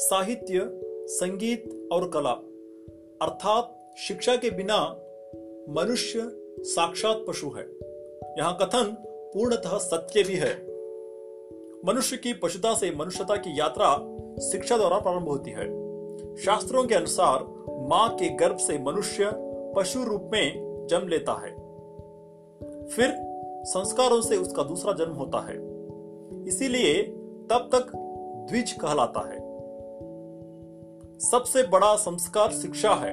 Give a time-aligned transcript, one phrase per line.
[0.00, 2.30] साहित्य, संगीत और कला,
[3.22, 4.96] अर्थात शिक्षा के बिना
[5.68, 6.20] मनुष्य
[6.58, 7.68] साक्षात पशु है।
[8.38, 8.96] यहाँ कथन
[9.34, 10.54] पूर्णतः सत्य भी है।
[11.84, 13.96] मनुष्य की पशुता से मनुष्यता की यात्रा
[14.40, 15.66] शिक्षा द्वारा प्रारंभ होती है।
[16.36, 17.44] शास्त्रों के अनुसार
[17.88, 19.30] माँ के गर्भ से मनुष्य
[19.76, 20.52] पशु रूप में
[20.90, 21.50] जन्म लेता है।
[22.86, 23.14] फिर
[23.64, 25.56] संस्कारों से उसका दूसरा जन्म होता है।
[26.48, 27.02] इसीलिए
[27.50, 27.92] तब तक
[28.50, 29.39] द्विज कहलाता है।
[31.20, 33.10] सबसे बड़ा संस्कार शिक्षा है।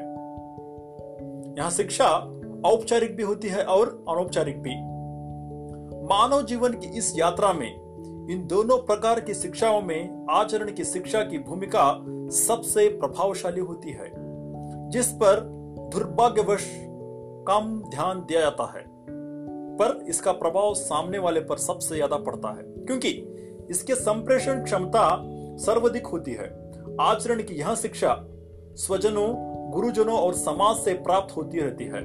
[1.58, 2.06] यहाँ शिक्षा
[2.66, 4.76] औपचारिक भी होती है और अनौपचारिक भी।
[6.08, 11.24] मानव जीवन की इस यात्रा में इन दोनों प्रकार की शिक्षाओं में आचरण की शिक्षा
[11.24, 11.92] की भूमिका
[12.36, 14.12] सबसे प्रभावशाली होती है,
[14.90, 15.40] जिस पर
[15.94, 16.68] दुर्भाग्यवश
[17.48, 18.84] कम ध्यान दिया जाता है।
[19.78, 23.10] पर इसका प्रभाव सामने वाले पर सबसे ज़्यादा पड़ता है, क्योंकि
[23.70, 25.10] इसके संप्रेषण क्षमता
[25.58, 26.50] सर्वाधिक होती है।
[27.02, 28.16] आचरण की यह शिक्षा
[28.76, 29.28] स्वजनों,
[29.72, 32.02] गुरुजनों और समाज से प्राप्त होती रहती है।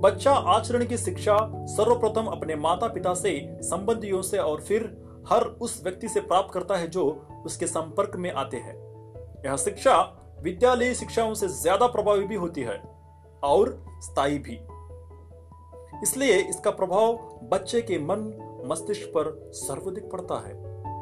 [0.00, 4.82] बच्चा आचरण की शिक्षा सर्वप्रथम अपने माता पिता से, संबंधियों से और फिर
[5.28, 7.06] हर उस व्यक्ति से प्राप्त करता है जो
[7.46, 8.76] उसके संपर्क में आते हैं।
[9.46, 10.00] यह शिक्षा
[10.42, 12.82] विद्यालय शिक्षाओं से ज़्यादा प्रभावी भी होती है
[13.44, 14.58] और स्थायी भी।
[16.02, 17.12] इसलिए इसका प्रभाव
[17.52, 18.32] बच्चे के मन,
[18.66, 20.54] मस्तिष्क पर सर्वाधिक पड़ता है।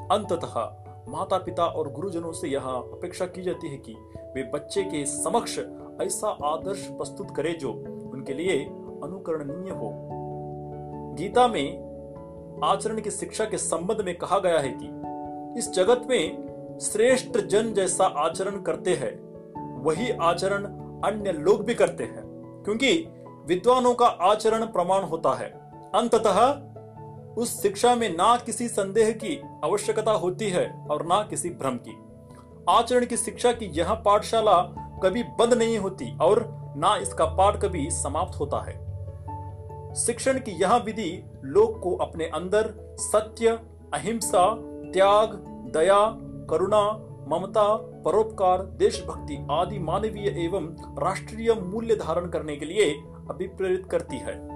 [0.08, 0.60] अंततः
[1.08, 3.94] माता पिता और गुरुजनों से यह अपेक्षा की जाती है कि
[4.34, 5.58] वे बच्चे के समक्ष
[6.02, 7.72] ऐसा आदर्श प्रस्तुत करें जो
[8.12, 8.64] उनके लिए
[9.02, 9.90] अनुकरणीय हो।
[11.18, 11.92] गीता में
[12.64, 17.72] आचरण की शिक्षा के संबंध में कहा गया है कि इस जगत में श्रेष्ठ जन
[17.72, 19.32] जैसा आचरण करते हैं,
[19.82, 20.64] वही आचरण
[21.04, 22.22] अन्य लोग भी करते हैं,
[22.64, 23.08] क्योंकि
[23.46, 25.48] विद्वानों का आचरण प्रमाण होता है।
[25.94, 26.52] अंततः
[27.36, 31.96] उस शिक्षा में ना किसी संदेह की आवश्यकता होती है और ना किसी भ्रम की।
[32.68, 34.62] आचरण की शिक्षा की यह पाठशाला
[35.02, 36.44] कभी बंद नहीं होती और
[36.76, 38.74] ना इसका पाठ कभी समाप्त होता है।
[39.94, 43.48] शिक्षण की यह विधि लोग को अपने अंदर सत्य,
[43.94, 44.54] अहिंसा,
[44.92, 45.34] त्याग,
[45.76, 46.16] दया,
[46.50, 46.92] करुणा,
[47.28, 50.66] ममता, परोपकार, देशभक्ति आदि मानवीय एवं
[51.04, 52.90] राष्ट्रीय मूल्य धारण करने के लिए
[53.30, 54.51] अभिप्रेरित करती है।